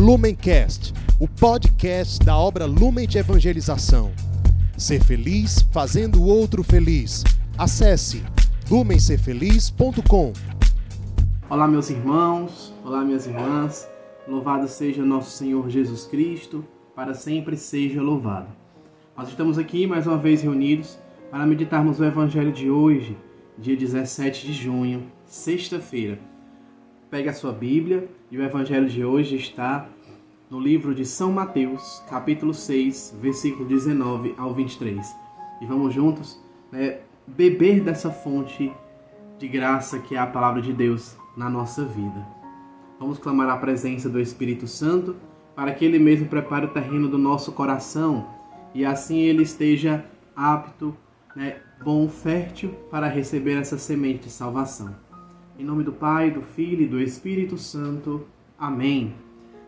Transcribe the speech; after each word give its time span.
Lumencast, 0.00 0.94
o 1.20 1.28
podcast 1.28 2.24
da 2.24 2.34
obra 2.34 2.64
Lumen 2.64 3.06
de 3.06 3.18
Evangelização. 3.18 4.10
Ser 4.74 5.04
feliz 5.04 5.60
fazendo 5.70 6.22
o 6.22 6.26
outro 6.26 6.64
feliz. 6.64 7.22
Acesse 7.58 8.24
lumencerfeliz.com. 8.70 10.32
Olá, 11.50 11.68
meus 11.68 11.90
irmãos, 11.90 12.72
olá, 12.82 13.04
minhas 13.04 13.26
irmãs. 13.26 13.86
Louvado 14.26 14.66
seja 14.68 15.04
nosso 15.04 15.36
Senhor 15.36 15.68
Jesus 15.68 16.06
Cristo, 16.06 16.64
para 16.96 17.12
sempre 17.12 17.58
seja 17.58 18.00
louvado. 18.00 18.48
Nós 19.14 19.28
estamos 19.28 19.58
aqui 19.58 19.86
mais 19.86 20.06
uma 20.06 20.16
vez 20.16 20.40
reunidos 20.40 20.98
para 21.30 21.44
meditarmos 21.44 22.00
o 22.00 22.04
Evangelho 22.06 22.52
de 22.52 22.70
hoje, 22.70 23.18
dia 23.58 23.76
17 23.76 24.46
de 24.46 24.54
junho, 24.54 25.12
sexta-feira. 25.26 26.18
Pegue 27.10 27.28
a 27.28 27.32
sua 27.32 27.50
Bíblia 27.50 28.08
e 28.30 28.38
o 28.38 28.42
Evangelho 28.42 28.88
de 28.88 29.04
hoje 29.04 29.34
está 29.34 29.88
no 30.48 30.60
livro 30.60 30.94
de 30.94 31.04
São 31.04 31.32
Mateus, 31.32 32.00
capítulo 32.08 32.54
6, 32.54 33.18
versículo 33.20 33.64
19 33.64 34.36
ao 34.38 34.54
23. 34.54 35.04
E 35.60 35.66
vamos 35.66 35.92
juntos 35.92 36.40
né, 36.70 37.00
beber 37.26 37.82
dessa 37.82 38.12
fonte 38.12 38.72
de 39.40 39.48
graça 39.48 39.98
que 39.98 40.14
é 40.14 40.18
a 40.20 40.26
palavra 40.26 40.62
de 40.62 40.72
Deus 40.72 41.16
na 41.36 41.50
nossa 41.50 41.84
vida. 41.84 42.24
Vamos 43.00 43.18
clamar 43.18 43.48
a 43.48 43.56
presença 43.56 44.08
do 44.08 44.20
Espírito 44.20 44.68
Santo 44.68 45.16
para 45.56 45.74
que 45.74 45.84
Ele 45.84 45.98
mesmo 45.98 46.28
prepare 46.28 46.66
o 46.66 46.70
terreno 46.72 47.08
do 47.08 47.18
nosso 47.18 47.50
coração 47.50 48.24
e 48.72 48.84
assim 48.84 49.18
ele 49.22 49.42
esteja 49.42 50.04
apto, 50.36 50.96
né, 51.34 51.56
bom, 51.82 52.08
fértil 52.08 52.70
para 52.88 53.08
receber 53.08 53.58
essa 53.58 53.76
semente 53.76 54.24
de 54.24 54.30
salvação. 54.30 55.09
Em 55.60 55.64
nome 55.64 55.84
do 55.84 55.92
Pai, 55.92 56.30
do 56.30 56.40
Filho 56.40 56.84
e 56.84 56.86
do 56.86 56.98
Espírito 56.98 57.58
Santo. 57.58 58.22
Amém. 58.58 59.12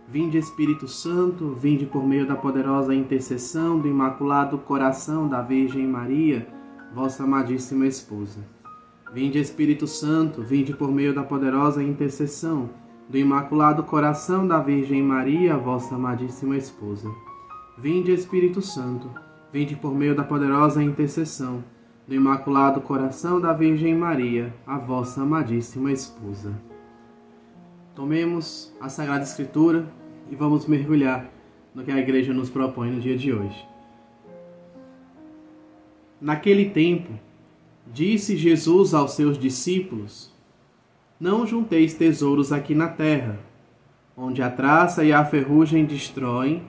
Vinde 0.08 0.38
Espírito 0.38 0.88
Santo, 0.88 1.50
vinde 1.52 1.84
por 1.84 2.02
meio 2.02 2.26
da 2.26 2.34
poderosa 2.34 2.94
intercessão 2.94 3.78
do 3.78 3.86
Imaculado 3.86 4.56
Coração 4.56 5.28
da 5.28 5.42
Virgem 5.42 5.86
Maria, 5.86 6.48
vossa 6.94 7.24
amadíssima 7.24 7.86
esposa. 7.86 8.40
Vinde 9.12 9.38
Espírito 9.38 9.86
Santo, 9.86 10.40
vinde 10.40 10.72
por 10.72 10.90
meio 10.90 11.14
da 11.14 11.22
poderosa 11.22 11.82
intercessão 11.82 12.70
do 13.06 13.18
Imaculado 13.18 13.82
Coração 13.82 14.48
da 14.48 14.60
Virgem 14.60 15.02
Maria, 15.02 15.58
vossa 15.58 15.96
amadíssima 15.96 16.56
esposa. 16.56 17.10
Vinde 17.76 18.12
Espírito 18.12 18.62
Santo, 18.62 19.10
vinde 19.52 19.76
por 19.76 19.94
meio 19.94 20.16
da 20.16 20.24
poderosa 20.24 20.82
intercessão 20.82 21.62
do 22.06 22.14
Imaculado 22.14 22.80
Coração 22.80 23.40
da 23.40 23.52
Virgem 23.52 23.94
Maria, 23.94 24.52
a 24.66 24.76
vossa 24.76 25.22
amadíssima 25.22 25.92
esposa. 25.92 26.52
Tomemos 27.94 28.74
a 28.80 28.88
Sagrada 28.88 29.22
Escritura 29.22 29.86
e 30.30 30.34
vamos 30.34 30.66
mergulhar 30.66 31.30
no 31.74 31.84
que 31.84 31.92
a 31.92 31.98
Igreja 31.98 32.32
nos 32.32 32.50
propõe 32.50 32.90
no 32.90 33.00
dia 33.00 33.16
de 33.16 33.32
hoje. 33.32 33.66
Naquele 36.20 36.70
tempo, 36.70 37.12
disse 37.86 38.36
Jesus 38.36 38.94
aos 38.94 39.12
seus 39.12 39.38
discípulos: 39.38 40.32
Não 41.20 41.46
junteis 41.46 41.94
tesouros 41.94 42.52
aqui 42.52 42.74
na 42.74 42.88
terra, 42.88 43.38
onde 44.16 44.42
a 44.42 44.50
traça 44.50 45.04
e 45.04 45.12
a 45.12 45.24
ferrugem 45.24 45.84
destroem 45.84 46.62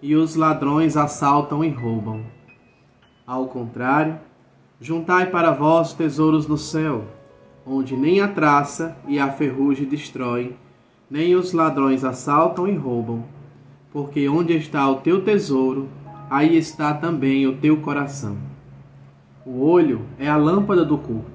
e 0.00 0.16
os 0.16 0.34
ladrões 0.34 0.96
assaltam 0.96 1.64
e 1.64 1.68
roubam. 1.68 2.24
Ao 3.24 3.46
contrário, 3.46 4.18
Juntai 4.82 5.30
para 5.30 5.52
vós 5.52 5.92
tesouros 5.92 6.48
no 6.48 6.58
céu, 6.58 7.04
onde 7.64 7.96
nem 7.96 8.20
a 8.20 8.26
traça 8.26 8.96
e 9.06 9.16
a 9.16 9.30
ferrugem 9.30 9.86
destroem, 9.86 10.56
nem 11.08 11.36
os 11.36 11.52
ladrões 11.52 12.02
assaltam 12.02 12.66
e 12.66 12.74
roubam. 12.74 13.22
Porque 13.92 14.28
onde 14.28 14.56
está 14.56 14.90
o 14.90 14.96
teu 14.96 15.22
tesouro, 15.22 15.88
aí 16.28 16.56
está 16.56 16.92
também 16.92 17.46
o 17.46 17.58
teu 17.58 17.76
coração. 17.76 18.36
O 19.46 19.64
olho 19.64 20.02
é 20.18 20.28
a 20.28 20.36
lâmpada 20.36 20.84
do 20.84 20.98
corpo. 20.98 21.30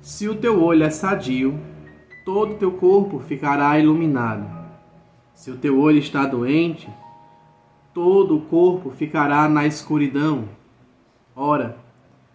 Se 0.00 0.28
o 0.28 0.34
teu 0.34 0.60
olho 0.60 0.82
é 0.82 0.90
sadio, 0.90 1.56
todo 2.24 2.54
o 2.54 2.56
teu 2.56 2.72
corpo 2.72 3.20
ficará 3.20 3.78
iluminado. 3.78 4.44
Se 5.32 5.52
o 5.52 5.56
teu 5.56 5.78
olho 5.78 5.98
está 5.98 6.26
doente, 6.26 6.90
todo 7.94 8.36
o 8.36 8.40
corpo 8.40 8.90
ficará 8.90 9.48
na 9.48 9.64
escuridão. 9.64 10.46
Ora, 11.36 11.86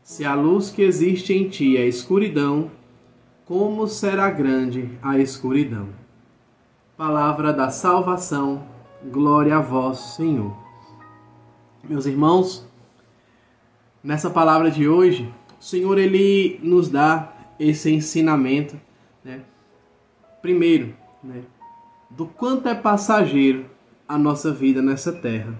se 0.03 0.25
a 0.25 0.35
luz 0.35 0.69
que 0.69 0.81
existe 0.81 1.33
em 1.33 1.47
ti 1.47 1.77
é 1.77 1.87
escuridão, 1.87 2.69
como 3.45 3.87
será 3.87 4.29
grande 4.29 4.89
a 5.01 5.17
escuridão? 5.17 5.87
Palavra 6.97 7.53
da 7.53 7.69
salvação, 7.69 8.67
glória 9.05 9.55
a 9.55 9.61
vós, 9.61 9.97
Senhor. 10.15 10.55
Meus 11.81 12.05
irmãos, 12.05 12.67
nessa 14.03 14.29
palavra 14.29 14.69
de 14.69 14.89
hoje, 14.89 15.33
o 15.59 15.63
Senhor 15.63 15.97
ele 15.97 16.59
nos 16.61 16.89
dá 16.89 17.33
esse 17.57 17.89
ensinamento, 17.89 18.79
né? 19.23 19.41
Primeiro, 20.41 20.93
né? 21.23 21.43
do 22.09 22.25
quanto 22.25 22.67
é 22.67 22.75
passageiro 22.75 23.65
a 24.05 24.17
nossa 24.17 24.51
vida 24.51 24.81
nessa 24.81 25.13
terra. 25.13 25.57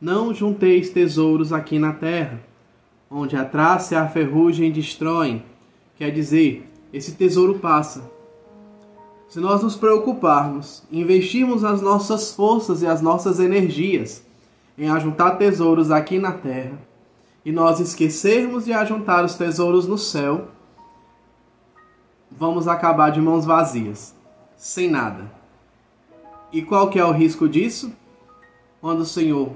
Não 0.00 0.34
junteis 0.34 0.90
tesouros 0.90 1.52
aqui 1.52 1.78
na 1.78 1.92
terra 1.92 2.40
onde 3.16 3.36
a 3.36 3.44
traça 3.44 3.94
e 3.94 3.96
a 3.96 4.08
ferrugem 4.08 4.72
destroem. 4.72 5.44
Quer 5.96 6.10
dizer, 6.10 6.68
esse 6.92 7.12
tesouro 7.12 7.60
passa. 7.60 8.10
Se 9.28 9.38
nós 9.38 9.62
nos 9.62 9.76
preocuparmos, 9.76 10.82
investirmos 10.90 11.64
as 11.64 11.80
nossas 11.80 12.34
forças 12.34 12.82
e 12.82 12.86
as 12.88 13.00
nossas 13.00 13.38
energias 13.38 14.24
em 14.76 14.90
ajuntar 14.90 15.38
tesouros 15.38 15.92
aqui 15.92 16.18
na 16.18 16.32
terra, 16.32 16.76
e 17.44 17.52
nós 17.52 17.78
esquecermos 17.78 18.64
de 18.64 18.72
ajuntar 18.72 19.24
os 19.24 19.36
tesouros 19.36 19.86
no 19.86 19.96
céu, 19.96 20.48
vamos 22.28 22.66
acabar 22.66 23.10
de 23.10 23.20
mãos 23.20 23.44
vazias, 23.44 24.12
sem 24.56 24.90
nada. 24.90 25.30
E 26.52 26.62
qual 26.62 26.90
que 26.90 26.98
é 26.98 27.04
o 27.04 27.12
risco 27.12 27.48
disso? 27.48 27.92
Quando 28.80 29.00
o 29.00 29.06
Senhor 29.06 29.52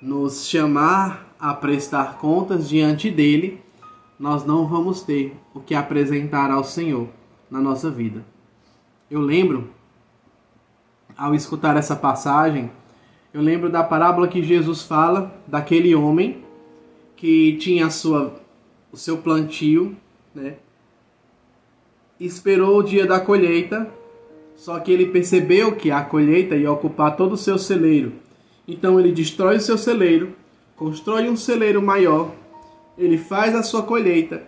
nos 0.00 0.46
chamar 0.46 1.25
a 1.38 1.54
prestar 1.54 2.18
contas 2.18 2.68
diante 2.68 3.10
dele, 3.10 3.60
nós 4.18 4.44
não 4.44 4.66
vamos 4.66 5.02
ter 5.02 5.36
o 5.54 5.60
que 5.60 5.74
apresentar 5.74 6.50
ao 6.50 6.64
Senhor 6.64 7.08
na 7.50 7.60
nossa 7.60 7.90
vida. 7.90 8.24
Eu 9.10 9.20
lembro, 9.20 9.70
ao 11.16 11.34
escutar 11.34 11.76
essa 11.76 11.94
passagem, 11.94 12.70
eu 13.32 13.40
lembro 13.40 13.68
da 13.68 13.84
parábola 13.84 14.28
que 14.28 14.42
Jesus 14.42 14.82
fala 14.82 15.34
daquele 15.46 15.94
homem 15.94 16.42
que 17.16 17.56
tinha 17.58 17.86
a 17.86 17.90
sua, 17.90 18.34
o 18.90 18.96
seu 18.96 19.18
plantio, 19.18 19.96
né? 20.34 20.56
Esperou 22.18 22.78
o 22.78 22.82
dia 22.82 23.06
da 23.06 23.20
colheita, 23.20 23.90
só 24.56 24.78
que 24.80 24.90
ele 24.90 25.06
percebeu 25.06 25.76
que 25.76 25.90
a 25.90 26.02
colheita 26.02 26.56
ia 26.56 26.72
ocupar 26.72 27.14
todo 27.14 27.32
o 27.32 27.36
seu 27.36 27.58
celeiro. 27.58 28.12
Então 28.66 28.98
ele 28.98 29.12
destrói 29.12 29.56
o 29.56 29.60
seu 29.60 29.76
celeiro 29.76 30.34
constrói 30.76 31.28
um 31.28 31.36
celeiro 31.36 31.82
maior, 31.82 32.32
ele 32.98 33.16
faz 33.16 33.54
a 33.54 33.62
sua 33.62 33.82
colheita, 33.82 34.44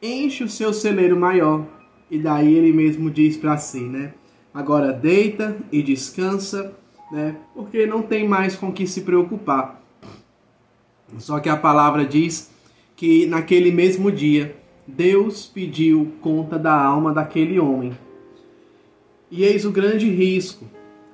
enche 0.00 0.44
o 0.44 0.48
seu 0.48 0.72
celeiro 0.72 1.16
maior, 1.18 1.66
e 2.10 2.18
daí 2.18 2.54
ele 2.54 2.72
mesmo 2.72 3.10
diz 3.10 3.36
para 3.36 3.56
si, 3.56 3.80
né? 3.80 4.14
Agora 4.54 4.92
deita 4.92 5.56
e 5.72 5.82
descansa, 5.82 6.72
né? 7.10 7.36
Porque 7.54 7.84
não 7.86 8.02
tem 8.02 8.28
mais 8.28 8.54
com 8.54 8.72
que 8.72 8.86
se 8.86 9.00
preocupar. 9.00 9.82
Só 11.18 11.40
que 11.40 11.48
a 11.48 11.56
palavra 11.56 12.04
diz 12.04 12.50
que 12.94 13.26
naquele 13.26 13.72
mesmo 13.72 14.10
dia 14.10 14.56
Deus 14.86 15.46
pediu 15.46 16.12
conta 16.20 16.58
da 16.58 16.74
alma 16.74 17.12
daquele 17.12 17.58
homem. 17.58 17.96
E 19.30 19.44
eis 19.44 19.64
o 19.64 19.70
grande 19.70 20.08
risco 20.08 20.66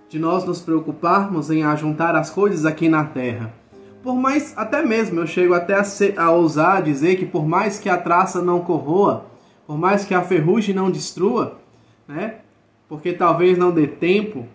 de 0.08 0.18
nós 0.18 0.44
nos 0.44 0.60
preocuparmos 0.60 1.50
em 1.50 1.62
ajuntar 1.62 2.16
as 2.16 2.30
coisas 2.30 2.64
aqui 2.64 2.88
na 2.88 3.04
terra 3.04 3.57
por 4.08 4.16
mais, 4.16 4.56
até 4.56 4.82
mesmo, 4.82 5.20
eu 5.20 5.26
chego 5.26 5.52
até 5.52 5.74
a, 5.74 5.84
ser, 5.84 6.18
a 6.18 6.30
ousar 6.30 6.82
dizer 6.82 7.16
que 7.16 7.26
por 7.26 7.46
mais 7.46 7.78
que 7.78 7.90
a 7.90 7.98
traça 7.98 8.40
não 8.40 8.60
corroa, 8.60 9.26
por 9.66 9.76
mais 9.76 10.02
que 10.06 10.14
a 10.14 10.22
ferrugem 10.22 10.74
não 10.74 10.90
destrua, 10.90 11.58
né? 12.08 12.36
Porque 12.88 13.12
talvez 13.12 13.58
não 13.58 13.70
dê 13.70 13.86
tempo, 13.86 14.46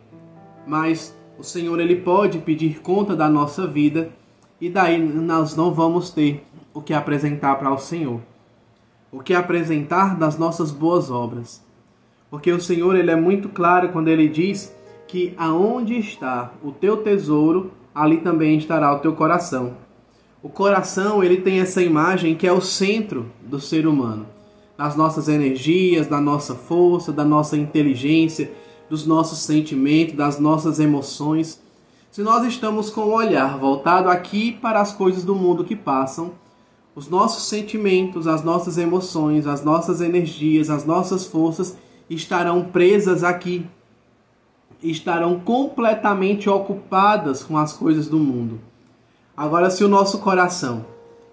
mas 0.65 1.15
o 1.37 1.43
Senhor 1.43 1.79
ele 1.79 1.97
pode 1.97 2.39
pedir 2.39 2.79
conta 2.79 3.15
da 3.15 3.29
nossa 3.29 3.67
vida 3.67 4.09
e 4.59 4.71
daí 4.71 4.97
nós 4.97 5.55
não 5.55 5.71
vamos 5.71 6.09
ter 6.09 6.43
o 6.73 6.81
que 6.81 6.91
apresentar 6.91 7.53
para 7.57 7.71
o 7.71 7.77
Senhor. 7.77 8.21
O 9.11 9.19
que 9.19 9.35
apresentar 9.35 10.17
das 10.17 10.35
nossas 10.35 10.71
boas 10.71 11.11
obras. 11.11 11.63
Porque 12.27 12.51
o 12.51 12.59
Senhor 12.59 12.95
ele 12.95 13.11
é 13.11 13.15
muito 13.15 13.49
claro 13.49 13.89
quando 13.89 14.07
ele 14.07 14.27
diz 14.27 14.75
que 15.07 15.31
aonde 15.37 15.95
está 15.95 16.51
o 16.63 16.71
teu 16.71 17.03
tesouro, 17.03 17.71
ali 17.93 18.17
também 18.17 18.57
estará 18.57 18.93
o 18.93 18.99
teu 18.99 19.13
coração. 19.13 19.77
O 20.41 20.49
coração, 20.49 21.23
ele 21.23 21.37
tem 21.37 21.59
essa 21.59 21.81
imagem 21.81 22.35
que 22.35 22.47
é 22.47 22.51
o 22.51 22.61
centro 22.61 23.31
do 23.41 23.59
ser 23.59 23.87
humano, 23.87 24.27
das 24.77 24.95
nossas 24.95 25.27
energias, 25.27 26.07
da 26.07 26.19
nossa 26.19 26.55
força, 26.55 27.11
da 27.11 27.23
nossa 27.23 27.55
inteligência, 27.55 28.51
dos 28.89 29.05
nossos 29.05 29.39
sentimentos, 29.39 30.15
das 30.15 30.39
nossas 30.39 30.79
emoções, 30.79 31.63
se 32.13 32.21
nós 32.21 32.45
estamos 32.45 32.91
com 32.91 33.01
o 33.01 33.15
olhar 33.15 33.57
voltado 33.57 34.07
aqui 34.07 34.51
para 34.51 34.79
as 34.79 34.91
coisas 34.91 35.23
do 35.23 35.33
mundo 35.33 35.63
que 35.63 35.75
passam, 35.75 36.33
os 36.95 37.09
nossos 37.09 37.49
sentimentos, 37.49 38.27
as 38.27 38.43
nossas 38.43 38.77
emoções, 38.77 39.47
as 39.47 39.63
nossas 39.63 39.99
energias, 39.99 40.69
as 40.69 40.85
nossas 40.85 41.25
forças 41.25 41.75
estarão 42.07 42.65
presas 42.65 43.23
aqui, 43.23 43.65
estarão 44.91 45.39
completamente 45.39 46.49
ocupadas 46.49 47.43
com 47.43 47.57
as 47.57 47.73
coisas 47.73 48.07
do 48.07 48.19
mundo. 48.19 48.59
Agora, 49.35 49.69
se 49.69 49.83
o 49.83 49.87
nosso 49.87 50.19
coração 50.19 50.85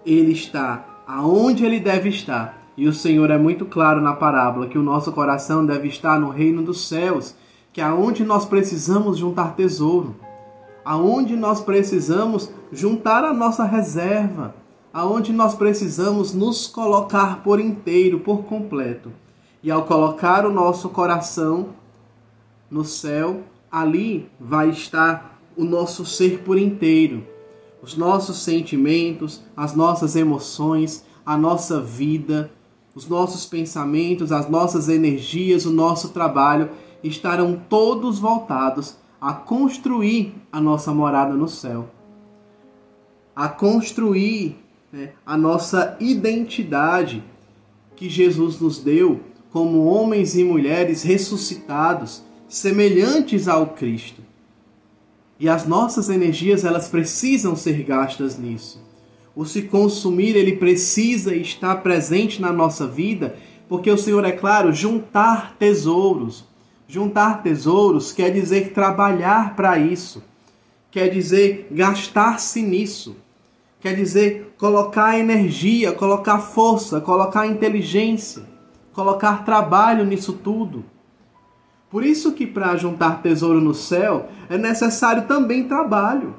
ele 0.06 0.32
está 0.32 1.02
aonde 1.06 1.64
ele 1.64 1.80
deve 1.80 2.08
estar, 2.08 2.58
e 2.76 2.86
o 2.86 2.94
Senhor 2.94 3.30
é 3.30 3.36
muito 3.36 3.66
claro 3.66 4.00
na 4.00 4.14
parábola 4.14 4.68
que 4.68 4.78
o 4.78 4.82
nosso 4.82 5.12
coração 5.12 5.66
deve 5.66 5.88
estar 5.88 6.18
no 6.18 6.30
reino 6.30 6.62
dos 6.62 6.88
céus, 6.88 7.34
que 7.72 7.80
é 7.80 7.84
aonde 7.84 8.24
nós 8.24 8.46
precisamos 8.46 9.18
juntar 9.18 9.54
tesouro, 9.54 10.16
aonde 10.84 11.36
nós 11.36 11.60
precisamos 11.60 12.50
juntar 12.72 13.24
a 13.24 13.34
nossa 13.34 13.64
reserva, 13.64 14.54
aonde 14.92 15.32
nós 15.32 15.54
precisamos 15.54 16.32
nos 16.32 16.66
colocar 16.66 17.42
por 17.42 17.60
inteiro, 17.60 18.20
por 18.20 18.44
completo. 18.44 19.12
E 19.62 19.70
ao 19.70 19.82
colocar 19.82 20.46
o 20.46 20.52
nosso 20.52 20.88
coração 20.88 21.66
no 22.70 22.84
céu, 22.84 23.42
ali 23.70 24.28
vai 24.38 24.70
estar 24.70 25.40
o 25.56 25.64
nosso 25.64 26.04
ser 26.06 26.40
por 26.40 26.58
inteiro, 26.58 27.26
os 27.82 27.96
nossos 27.96 28.38
sentimentos, 28.38 29.42
as 29.56 29.74
nossas 29.74 30.16
emoções, 30.16 31.04
a 31.24 31.36
nossa 31.36 31.80
vida, 31.80 32.50
os 32.94 33.08
nossos 33.08 33.46
pensamentos, 33.46 34.32
as 34.32 34.48
nossas 34.48 34.88
energias, 34.88 35.64
o 35.66 35.70
nosso 35.70 36.10
trabalho 36.10 36.70
estarão 37.02 37.60
todos 37.68 38.18
voltados 38.18 38.96
a 39.20 39.32
construir 39.32 40.34
a 40.50 40.60
nossa 40.60 40.92
morada 40.92 41.34
no 41.34 41.48
céu, 41.48 41.88
a 43.34 43.48
construir 43.48 44.56
né, 44.92 45.12
a 45.24 45.36
nossa 45.36 45.96
identidade 46.00 47.22
que 47.94 48.08
Jesus 48.08 48.60
nos 48.60 48.78
deu 48.78 49.20
como 49.50 49.84
homens 49.84 50.36
e 50.36 50.44
mulheres 50.44 51.02
ressuscitados, 51.02 52.22
semelhantes 52.50 53.46
ao 53.46 53.68
Cristo. 53.68 54.20
E 55.38 55.48
as 55.48 55.66
nossas 55.66 56.10
energias, 56.10 56.64
elas 56.64 56.88
precisam 56.88 57.54
ser 57.54 57.84
gastas 57.84 58.36
nisso. 58.36 58.82
O 59.36 59.46
se 59.46 59.62
consumir, 59.62 60.34
ele 60.34 60.56
precisa 60.56 61.34
estar 61.34 61.76
presente 61.76 62.42
na 62.42 62.52
nossa 62.52 62.88
vida, 62.88 63.36
porque 63.68 63.88
o 63.88 63.96
Senhor 63.96 64.24
é 64.24 64.32
claro, 64.32 64.72
juntar 64.72 65.54
tesouros. 65.58 66.44
Juntar 66.88 67.40
tesouros 67.44 68.10
quer 68.10 68.30
dizer 68.30 68.72
trabalhar 68.72 69.54
para 69.54 69.78
isso. 69.78 70.20
Quer 70.90 71.06
dizer 71.08 71.68
gastar-se 71.70 72.62
nisso. 72.62 73.16
Quer 73.78 73.94
dizer 73.94 74.54
colocar 74.58 75.16
energia, 75.16 75.92
colocar 75.92 76.40
força, 76.40 77.00
colocar 77.00 77.46
inteligência, 77.46 78.42
colocar 78.92 79.44
trabalho 79.44 80.04
nisso 80.04 80.32
tudo. 80.32 80.84
Por 81.90 82.04
isso 82.04 82.32
que 82.32 82.46
para 82.46 82.76
juntar 82.76 83.20
tesouro 83.20 83.60
no 83.60 83.74
céu 83.74 84.28
é 84.48 84.56
necessário 84.56 85.26
também 85.26 85.66
trabalho. 85.66 86.34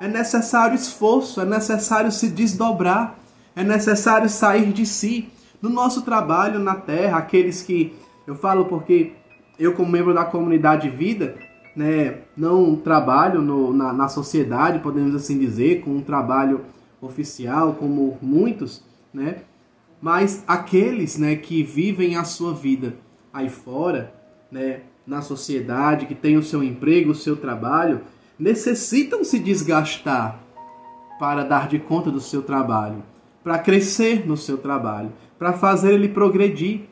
É 0.00 0.06
necessário 0.06 0.74
esforço, 0.74 1.40
é 1.40 1.44
necessário 1.44 2.12
se 2.12 2.28
desdobrar, 2.28 3.18
é 3.56 3.64
necessário 3.64 4.28
sair 4.28 4.72
de 4.72 4.86
si. 4.86 5.28
No 5.60 5.68
nosso 5.68 6.02
trabalho 6.02 6.58
na 6.58 6.76
terra, 6.76 7.18
aqueles 7.18 7.62
que 7.62 7.94
eu 8.26 8.34
falo 8.34 8.66
porque 8.66 9.12
eu 9.58 9.74
como 9.74 9.90
membro 9.90 10.14
da 10.14 10.24
comunidade 10.24 10.88
vida, 10.88 11.36
né, 11.74 12.18
não 12.36 12.76
trabalho 12.76 13.42
no, 13.42 13.72
na, 13.72 13.92
na 13.92 14.08
sociedade, 14.08 14.78
podemos 14.78 15.14
assim 15.14 15.38
dizer, 15.38 15.80
com 15.80 15.90
um 15.90 16.00
trabalho 16.00 16.60
oficial, 17.00 17.74
como 17.74 18.16
muitos, 18.22 18.84
né? 19.12 19.38
Mas 20.00 20.44
aqueles, 20.46 21.16
né, 21.18 21.34
que 21.36 21.62
vivem 21.62 22.16
a 22.16 22.24
sua 22.24 22.52
vida 22.52 22.96
aí 23.32 23.48
fora, 23.48 24.12
né, 24.54 24.82
na 25.04 25.20
sociedade, 25.20 26.06
que 26.06 26.14
têm 26.14 26.36
o 26.36 26.42
seu 26.42 26.62
emprego, 26.62 27.10
o 27.10 27.14
seu 27.14 27.36
trabalho, 27.36 28.02
necessitam 28.38 29.24
se 29.24 29.40
desgastar 29.40 30.38
para 31.18 31.42
dar 31.42 31.66
de 31.66 31.80
conta 31.80 32.08
do 32.08 32.20
seu 32.20 32.40
trabalho, 32.40 33.02
para 33.42 33.58
crescer 33.58 34.24
no 34.24 34.36
seu 34.36 34.56
trabalho, 34.56 35.12
para 35.36 35.54
fazer 35.54 35.94
ele 35.94 36.08
progredir. 36.08 36.82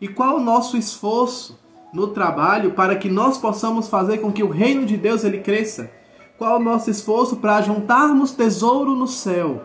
E 0.00 0.08
qual 0.08 0.38
o 0.38 0.42
nosso 0.42 0.76
esforço 0.76 1.56
no 1.94 2.08
trabalho 2.08 2.72
para 2.72 2.96
que 2.96 3.08
nós 3.08 3.38
possamos 3.38 3.86
fazer 3.86 4.18
com 4.18 4.32
que 4.32 4.42
o 4.42 4.50
reino 4.50 4.84
de 4.84 4.96
Deus 4.96 5.22
ele 5.22 5.38
cresça? 5.38 5.92
Qual 6.36 6.56
o 6.56 6.62
nosso 6.62 6.90
esforço 6.90 7.36
para 7.36 7.62
juntarmos 7.62 8.32
tesouro 8.32 8.96
no 8.96 9.06
céu? 9.06 9.62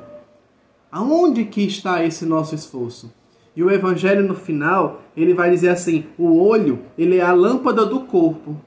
Aonde 0.92 1.46
que 1.46 1.62
está 1.62 2.06
esse 2.06 2.28
nosso 2.28 2.54
esforço? 2.54 3.12
E 3.56 3.64
o 3.64 3.72
evangelho 3.72 4.28
no 4.28 4.36
final, 4.36 5.02
ele 5.16 5.34
vai 5.34 5.52
dizer 5.52 5.70
assim: 5.70 6.06
o 6.18 6.40
olho, 6.40 6.80
ele 6.98 7.18
é 7.18 7.22
a 7.22 7.34
lâmpada 7.34 7.86
do 7.86 8.02
corpo. 8.02 8.60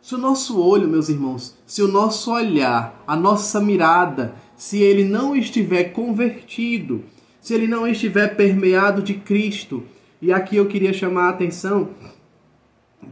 Se 0.00 0.14
o 0.14 0.18
nosso 0.18 0.60
olho, 0.60 0.88
meus 0.88 1.08
irmãos, 1.08 1.58
se 1.66 1.82
o 1.82 1.88
nosso 1.88 2.32
olhar, 2.32 3.02
a 3.06 3.16
nossa 3.16 3.60
mirada, 3.60 4.34
se 4.56 4.80
ele 4.80 5.04
não 5.04 5.34
estiver 5.34 5.84
convertido, 5.84 7.04
se 7.40 7.52
ele 7.54 7.66
não 7.66 7.86
estiver 7.86 8.36
permeado 8.36 9.02
de 9.02 9.14
Cristo, 9.14 9.82
e 10.22 10.32
aqui 10.32 10.56
eu 10.56 10.66
queria 10.66 10.92
chamar 10.92 11.26
a 11.26 11.30
atenção 11.30 11.90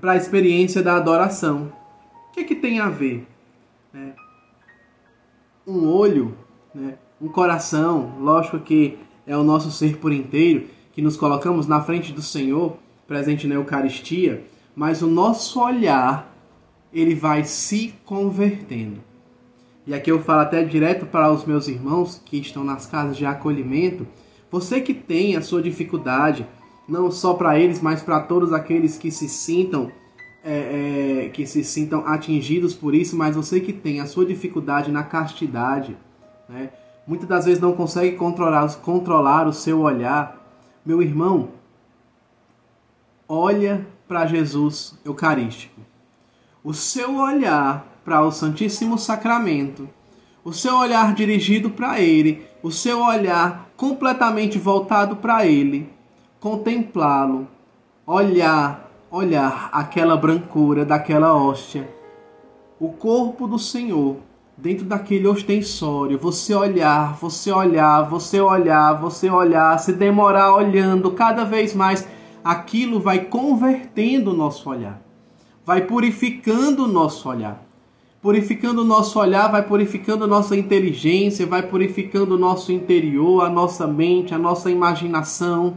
para 0.01 0.13
a 0.13 0.17
experiência 0.17 0.83
da 0.83 0.97
adoração. 0.97 1.73
O 2.31 2.33
que, 2.33 2.41
é 2.41 2.45
que 2.45 2.55
tem 2.55 2.79
a 2.79 2.89
ver? 2.89 3.27
né? 3.95 4.13
um 5.65 5.87
olho, 5.89 6.37
né? 6.75 6.99
um 7.21 7.29
coração, 7.29 8.19
lógico 8.21 8.59
que 8.59 8.99
é 9.27 9.37
o 9.37 9.45
nosso 9.45 9.71
ser 9.71 9.97
por 9.99 10.13
inteiro, 10.13 10.67
que 10.95 11.03
nos 11.03 11.17
colocamos 11.17 11.67
na 11.67 11.83
frente 11.83 12.13
do 12.13 12.23
Senhor, 12.23 12.77
presente 13.07 13.47
na 13.47 13.57
Eucaristia, 13.57 14.45
mas 14.75 15.03
o 15.03 15.07
nosso 15.07 15.61
olhar, 15.61 16.33
ele 16.93 17.15
vai 17.15 17.45
se 17.45 17.95
convertendo. 18.05 19.01
E 19.87 19.93
aqui 19.93 20.11
eu 20.11 20.23
falo 20.23 20.41
até 20.41 20.63
direto 20.63 21.05
para 21.05 21.31
os 21.31 21.45
meus 21.45 21.69
irmãos 21.69 22.23
que 22.25 22.39
estão 22.39 22.65
nas 22.65 22.87
casas 22.87 23.17
de 23.17 23.27
acolhimento, 23.27 24.07
você 24.51 24.81
que 24.81 24.95
tem 24.95 25.37
a 25.37 25.43
sua 25.43 25.61
dificuldade, 25.61 26.47
não 26.89 27.11
só 27.11 27.35
para 27.35 27.59
eles, 27.59 27.83
mas 27.83 28.03
para 28.03 28.21
todos 28.21 28.53
aqueles 28.53 28.97
que 28.97 29.11
se 29.11 29.29
sintam 29.29 29.91
é, 30.45 31.25
é, 31.25 31.29
que 31.31 31.47
se 31.47 31.65
sintam 31.65 32.07
atingidos 32.07 32.75
por 32.75 32.95
isso, 32.95 33.17
mas 33.17 33.35
você 33.35 33.61
que 33.61 33.73
tem 33.73 34.01
a 34.01 34.07
sua 34.07 34.27
dificuldade 34.27 34.93
na 34.93 35.03
castidade, 35.03 35.97
né? 36.49 36.71
muitas 37.07 37.27
das 37.27 37.47
vezes 37.47 37.61
não 37.61 37.73
consegue 37.73 38.15
controlar, 38.17 38.69
controlar 38.77 39.49
o 39.49 39.53
seu 39.55 39.81
olhar, 39.81 40.44
meu 40.85 41.03
irmão, 41.03 41.51
olha 43.29 43.87
para 44.07 44.27
Jesus 44.27 44.99
Eucarístico. 45.05 45.81
O 46.63 46.73
seu 46.75 47.17
olhar 47.17 47.87
para 48.05 48.23
o 48.23 48.31
Santíssimo 48.31 48.99
Sacramento, 48.99 49.89
o 50.45 50.53
seu 50.53 50.77
olhar 50.77 51.15
dirigido 51.15 51.71
para 51.71 52.01
Ele, 52.01 52.47
o 52.63 52.71
seu 52.71 53.01
olhar 53.01 53.71
completamente 53.77 54.59
voltado 54.59 55.17
para 55.17 55.47
Ele, 55.47 55.89
contemplá-lo, 56.39 57.49
olhar 58.07 58.85
olhar 59.15 59.69
aquela 59.73 60.17
brancura 60.17 60.85
daquela 60.85 61.33
hóstia, 61.33 61.89
o 62.81 62.89
corpo 62.89 63.47
do 63.47 63.61
Senhor 63.61 64.17
dentro 64.57 64.85
daquele 64.85 65.27
ostensório, 65.27 66.19
você 66.19 66.55
olhar, 66.55 67.17
você 67.17 67.51
olhar, 67.51 68.03
você 68.03 68.41
olhar, 68.41 69.01
você 69.01 69.29
olhar, 69.29 69.79
se 69.79 69.93
demorar 69.93 70.55
olhando 70.55 71.11
cada 71.11 71.45
vez 71.45 71.75
mais, 71.75 72.07
aquilo 72.43 73.01
vai 73.01 73.25
convertendo 73.25 74.31
o 74.31 74.37
nosso 74.37 74.71
olhar, 74.71 75.01
vai 75.65 75.83
purificando 75.83 76.85
o 76.85 76.89
nosso 76.89 77.29
olhar. 77.29 77.63
Purificando 78.23 78.81
o 78.81 78.87
nosso 78.87 79.21
olhar, 79.21 79.49
vai 79.49 79.63
purificando 79.63 80.27
nossa 80.27 80.57
inteligência, 80.57 81.45
vai 81.45 81.63
purificando 81.63 82.37
o 82.37 82.39
nosso 82.39 82.73
interior, 82.73 83.45
a 83.45 83.51
nossa 83.51 83.87
mente, 83.87 84.33
a 84.33 84.39
nossa 84.39 84.71
imaginação. 84.71 85.75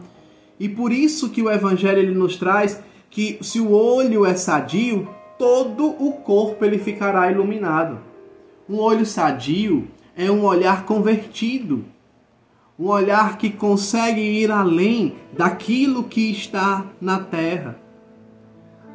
E 0.58 0.70
por 0.70 0.94
isso 0.94 1.30
que 1.30 1.42
o 1.42 1.52
Evangelho 1.52 2.00
ele 2.00 2.14
nos 2.14 2.38
traz 2.38 2.82
que 3.10 3.38
se 3.42 3.60
o 3.60 3.74
olho 3.74 4.26
é 4.26 4.34
sadio, 4.34 5.10
todo 5.38 5.88
o 5.88 6.14
corpo 6.14 6.64
ele 6.64 6.78
ficará 6.78 7.30
iluminado. 7.30 8.07
Um 8.70 8.80
olho 8.80 9.06
sadio 9.06 9.88
é 10.14 10.30
um 10.30 10.44
olhar 10.44 10.84
convertido, 10.84 11.86
um 12.78 12.88
olhar 12.88 13.38
que 13.38 13.50
consegue 13.50 14.20
ir 14.20 14.52
além 14.52 15.16
daquilo 15.32 16.04
que 16.04 16.30
está 16.30 16.86
na 17.00 17.18
terra. 17.18 17.80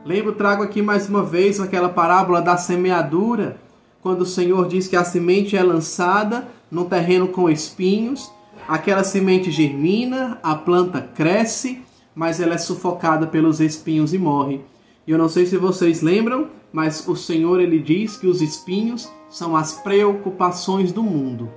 Lembro, 0.04 0.34
trago 0.34 0.62
aqui 0.62 0.82
mais 0.82 1.08
uma 1.08 1.22
vez 1.22 1.58
aquela 1.58 1.88
parábola 1.88 2.42
da 2.42 2.58
semeadura, 2.58 3.56
quando 4.02 4.22
o 4.22 4.26
Senhor 4.26 4.68
diz 4.68 4.88
que 4.88 4.96
a 4.96 5.04
semente 5.04 5.56
é 5.56 5.62
lançada 5.62 6.46
num 6.70 6.84
terreno 6.84 7.28
com 7.28 7.48
espinhos, 7.48 8.30
aquela 8.68 9.02
semente 9.02 9.50
germina, 9.50 10.38
a 10.42 10.54
planta 10.54 11.00
cresce, 11.00 11.80
mas 12.14 12.40
ela 12.40 12.54
é 12.54 12.58
sufocada 12.58 13.26
pelos 13.26 13.58
espinhos 13.58 14.12
e 14.12 14.18
morre. 14.18 14.60
E 15.06 15.12
eu 15.12 15.16
não 15.16 15.30
sei 15.30 15.46
se 15.46 15.56
vocês 15.56 16.02
lembram, 16.02 16.48
mas 16.70 17.08
o 17.08 17.16
Senhor 17.16 17.58
ele 17.58 17.78
diz 17.78 18.18
que 18.18 18.26
os 18.26 18.42
espinhos 18.42 19.10
são 19.32 19.56
as 19.56 19.72
preocupações 19.72 20.92
do 20.92 21.02
mundo. 21.02 21.48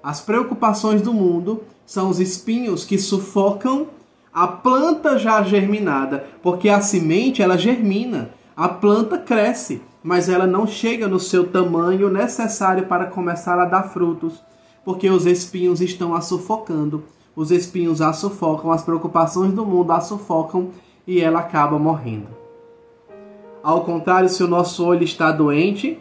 As 0.00 0.20
preocupações 0.20 1.02
do 1.02 1.12
mundo 1.12 1.64
são 1.84 2.08
os 2.08 2.20
espinhos 2.20 2.84
que 2.84 2.96
sufocam 2.96 3.88
a 4.32 4.46
planta 4.46 5.18
já 5.18 5.42
germinada, 5.42 6.26
porque 6.40 6.68
a 6.68 6.80
semente 6.80 7.42
ela 7.42 7.58
germina, 7.58 8.30
a 8.56 8.68
planta 8.68 9.18
cresce, 9.18 9.82
mas 10.00 10.28
ela 10.28 10.46
não 10.46 10.64
chega 10.64 11.08
no 11.08 11.18
seu 11.18 11.48
tamanho 11.48 12.08
necessário 12.08 12.86
para 12.86 13.06
começar 13.06 13.58
a 13.58 13.64
dar 13.64 13.82
frutos, 13.90 14.40
porque 14.84 15.10
os 15.10 15.26
espinhos 15.26 15.80
estão 15.80 16.14
a 16.14 16.20
sufocando. 16.20 17.02
Os 17.34 17.50
espinhos 17.50 18.00
a 18.00 18.12
sufocam, 18.12 18.70
as 18.70 18.82
preocupações 18.82 19.52
do 19.52 19.66
mundo 19.66 19.92
a 19.92 20.00
sufocam 20.00 20.70
e 21.06 21.20
ela 21.20 21.40
acaba 21.40 21.78
morrendo. 21.78 22.28
Ao 23.62 23.80
contrário, 23.82 24.28
se 24.28 24.42
o 24.42 24.48
nosso 24.48 24.84
olho 24.84 25.02
está 25.02 25.32
doente, 25.32 26.00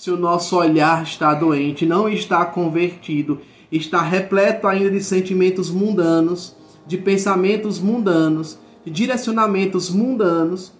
se 0.00 0.10
o 0.10 0.16
nosso 0.16 0.56
olhar 0.56 1.02
está 1.02 1.34
doente, 1.34 1.84
não 1.84 2.08
está 2.08 2.42
convertido, 2.46 3.38
está 3.70 4.00
repleto 4.00 4.66
ainda 4.66 4.90
de 4.90 5.04
sentimentos 5.04 5.70
mundanos, 5.70 6.56
de 6.86 6.96
pensamentos 6.96 7.78
mundanos, 7.78 8.58
de 8.82 8.90
direcionamentos 8.90 9.90
mundanos, 9.90 10.72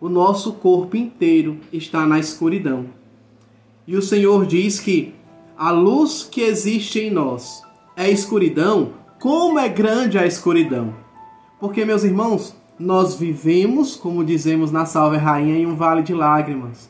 o 0.00 0.08
nosso 0.08 0.52
corpo 0.52 0.96
inteiro 0.96 1.58
está 1.72 2.06
na 2.06 2.20
escuridão. 2.20 2.86
E 3.88 3.96
o 3.96 4.02
Senhor 4.02 4.46
diz 4.46 4.78
que 4.78 5.14
a 5.58 5.72
luz 5.72 6.22
que 6.22 6.40
existe 6.40 7.00
em 7.00 7.10
nós 7.10 7.64
é 7.96 8.08
escuridão, 8.08 8.92
como 9.18 9.58
é 9.58 9.68
grande 9.68 10.16
a 10.16 10.24
escuridão. 10.24 10.94
Porque, 11.58 11.84
meus 11.84 12.04
irmãos, 12.04 12.54
nós 12.78 13.16
vivemos, 13.16 13.96
como 13.96 14.24
dizemos 14.24 14.70
na 14.70 14.86
Salve 14.86 15.16
Rainha, 15.16 15.56
em 15.56 15.66
um 15.66 15.74
vale 15.74 16.04
de 16.04 16.14
lágrimas 16.14 16.88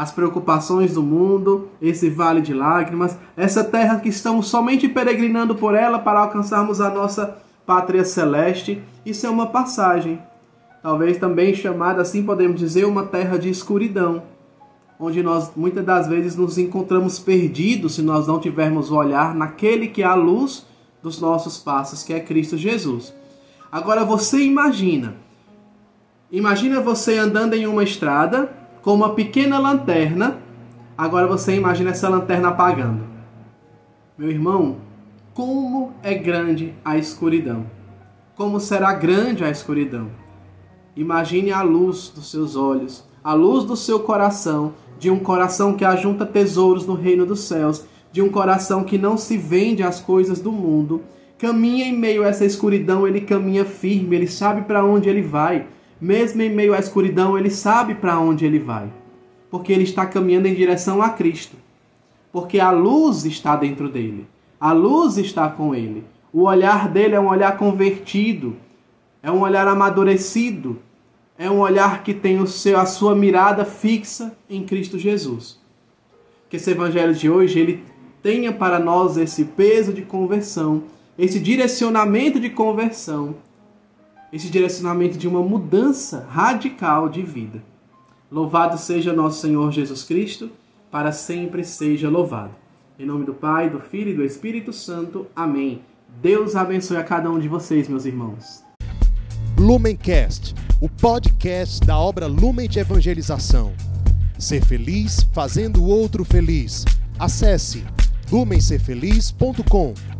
as 0.00 0.10
preocupações 0.10 0.94
do 0.94 1.02
mundo, 1.02 1.68
esse 1.78 2.08
vale 2.08 2.40
de 2.40 2.54
lágrimas, 2.54 3.18
essa 3.36 3.62
terra 3.62 4.00
que 4.00 4.08
estamos 4.08 4.48
somente 4.48 4.88
peregrinando 4.88 5.54
por 5.54 5.74
ela 5.74 5.98
para 5.98 6.20
alcançarmos 6.20 6.80
a 6.80 6.88
nossa 6.88 7.36
pátria 7.66 8.02
celeste, 8.02 8.82
isso 9.04 9.26
é 9.26 9.28
uma 9.28 9.48
passagem. 9.48 10.18
Talvez 10.82 11.18
também 11.18 11.54
chamada 11.54 12.00
assim 12.00 12.22
podemos 12.22 12.58
dizer 12.58 12.86
uma 12.86 13.02
terra 13.02 13.36
de 13.36 13.50
escuridão, 13.50 14.22
onde 14.98 15.22
nós 15.22 15.52
muitas 15.54 15.84
das 15.84 16.08
vezes 16.08 16.34
nos 16.34 16.56
encontramos 16.56 17.18
perdidos 17.18 17.96
se 17.96 18.00
nós 18.00 18.26
não 18.26 18.40
tivermos 18.40 18.90
o 18.90 18.96
olhar 18.96 19.34
naquele 19.34 19.86
que 19.86 20.02
é 20.02 20.06
a 20.06 20.14
luz 20.14 20.64
dos 21.02 21.20
nossos 21.20 21.58
passos, 21.58 22.02
que 22.02 22.14
é 22.14 22.20
Cristo 22.20 22.56
Jesus. 22.56 23.12
Agora 23.70 24.02
você 24.02 24.42
imagina, 24.42 25.16
imagina 26.32 26.80
você 26.80 27.18
andando 27.18 27.52
em 27.52 27.66
uma 27.66 27.84
estrada 27.84 28.59
com 28.82 28.94
uma 28.94 29.14
pequena 29.14 29.58
lanterna. 29.58 30.38
Agora 30.96 31.26
você 31.26 31.54
imagina 31.54 31.90
essa 31.90 32.08
lanterna 32.08 32.48
apagando. 32.48 33.02
Meu 34.16 34.30
irmão, 34.30 34.76
como 35.34 35.92
é 36.02 36.14
grande 36.14 36.74
a 36.84 36.98
escuridão. 36.98 37.66
Como 38.36 38.60
será 38.60 38.92
grande 38.92 39.44
a 39.44 39.50
escuridão. 39.50 40.08
Imagine 40.96 41.52
a 41.52 41.62
luz 41.62 42.10
dos 42.14 42.30
seus 42.30 42.56
olhos, 42.56 43.04
a 43.22 43.32
luz 43.32 43.64
do 43.64 43.76
seu 43.76 44.00
coração, 44.00 44.74
de 44.98 45.10
um 45.10 45.18
coração 45.18 45.74
que 45.74 45.84
ajunta 45.84 46.26
tesouros 46.26 46.86
no 46.86 46.94
reino 46.94 47.24
dos 47.24 47.40
céus, 47.40 47.86
de 48.12 48.20
um 48.20 48.28
coração 48.28 48.84
que 48.84 48.98
não 48.98 49.16
se 49.16 49.36
vende 49.36 49.82
às 49.82 50.00
coisas 50.00 50.40
do 50.40 50.50
mundo. 50.52 51.02
Caminha 51.38 51.86
em 51.86 51.96
meio 51.96 52.22
a 52.22 52.26
essa 52.26 52.44
escuridão, 52.44 53.06
ele 53.06 53.22
caminha 53.22 53.64
firme, 53.64 54.16
ele 54.16 54.26
sabe 54.26 54.62
para 54.62 54.84
onde 54.84 55.08
ele 55.08 55.22
vai. 55.22 55.66
Mesmo 56.00 56.40
em 56.40 56.48
meio 56.48 56.72
à 56.72 56.78
escuridão, 56.78 57.36
ele 57.36 57.50
sabe 57.50 57.94
para 57.94 58.18
onde 58.18 58.46
ele 58.46 58.58
vai, 58.58 58.88
porque 59.50 59.72
ele 59.72 59.84
está 59.84 60.06
caminhando 60.06 60.46
em 60.46 60.54
direção 60.54 61.02
a 61.02 61.10
Cristo. 61.10 61.56
Porque 62.32 62.58
a 62.58 62.70
luz 62.70 63.26
está 63.26 63.54
dentro 63.54 63.88
dele, 63.88 64.26
a 64.58 64.72
luz 64.72 65.18
está 65.18 65.48
com 65.48 65.74
ele. 65.74 66.04
O 66.32 66.42
olhar 66.44 66.88
dele 66.88 67.16
é 67.16 67.20
um 67.20 67.28
olhar 67.28 67.58
convertido, 67.58 68.56
é 69.22 69.30
um 69.30 69.40
olhar 69.40 69.66
amadurecido, 69.66 70.78
é 71.36 71.50
um 71.50 71.58
olhar 71.58 72.02
que 72.02 72.14
tem 72.14 72.40
o 72.40 72.46
seu, 72.46 72.78
a 72.78 72.86
sua 72.86 73.14
mirada 73.14 73.64
fixa 73.64 74.34
em 74.48 74.64
Cristo 74.64 74.98
Jesus. 74.98 75.58
Que 76.48 76.56
esse 76.56 76.70
evangelho 76.70 77.14
de 77.14 77.28
hoje 77.28 77.58
ele 77.58 77.84
tenha 78.22 78.52
para 78.52 78.78
nós 78.78 79.16
esse 79.16 79.44
peso 79.44 79.92
de 79.92 80.02
conversão, 80.02 80.84
esse 81.18 81.38
direcionamento 81.38 82.38
de 82.38 82.48
conversão 82.48 83.34
esse 84.32 84.48
direcionamento 84.48 85.18
de 85.18 85.26
uma 85.26 85.42
mudança 85.42 86.26
radical 86.30 87.08
de 87.08 87.22
vida. 87.22 87.62
Louvado 88.30 88.78
seja 88.78 89.12
nosso 89.12 89.40
Senhor 89.40 89.72
Jesus 89.72 90.04
Cristo, 90.04 90.50
para 90.90 91.12
sempre 91.12 91.64
seja 91.64 92.08
louvado. 92.08 92.54
Em 92.98 93.06
nome 93.06 93.24
do 93.24 93.34
Pai, 93.34 93.68
do 93.70 93.80
Filho 93.80 94.10
e 94.10 94.14
do 94.14 94.24
Espírito 94.24 94.72
Santo. 94.72 95.26
Amém. 95.34 95.82
Deus 96.20 96.54
abençoe 96.54 96.96
a 96.96 97.04
cada 97.04 97.30
um 97.30 97.38
de 97.38 97.48
vocês, 97.48 97.88
meus 97.88 98.04
irmãos. 98.04 98.62
Lumencast, 99.58 100.54
o 100.80 100.88
podcast 100.88 101.80
da 101.86 101.98
obra 101.98 102.26
Lumen 102.26 102.68
de 102.68 102.78
Evangelização. 102.78 103.72
Ser 104.38 104.64
feliz 104.64 105.26
fazendo 105.32 105.82
o 105.82 105.86
outro 105.86 106.24
feliz. 106.24 106.84
Acesse 107.18 107.84
lumencerfeliz.com. 108.30 110.19